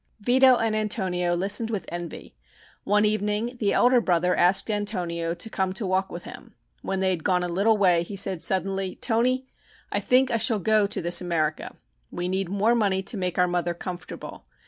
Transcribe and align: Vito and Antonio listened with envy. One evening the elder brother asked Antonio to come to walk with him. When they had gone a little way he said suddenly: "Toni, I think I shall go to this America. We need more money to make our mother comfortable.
Vito 0.19 0.55
and 0.55 0.75
Antonio 0.75 1.35
listened 1.35 1.69
with 1.69 1.85
envy. 1.89 2.33
One 2.85 3.05
evening 3.05 3.57
the 3.59 3.71
elder 3.73 4.01
brother 4.01 4.35
asked 4.35 4.71
Antonio 4.71 5.35
to 5.35 5.47
come 5.51 5.73
to 5.73 5.85
walk 5.85 6.11
with 6.11 6.23
him. 6.23 6.55
When 6.81 7.01
they 7.01 7.11
had 7.11 7.23
gone 7.23 7.43
a 7.43 7.47
little 7.47 7.77
way 7.77 8.01
he 8.01 8.15
said 8.15 8.41
suddenly: 8.41 8.95
"Toni, 8.95 9.45
I 9.91 9.99
think 9.99 10.31
I 10.31 10.39
shall 10.39 10.57
go 10.57 10.87
to 10.87 11.03
this 11.03 11.21
America. 11.21 11.75
We 12.09 12.27
need 12.29 12.49
more 12.49 12.73
money 12.73 13.03
to 13.03 13.15
make 13.15 13.37
our 13.37 13.45
mother 13.47 13.75
comfortable. 13.75 14.43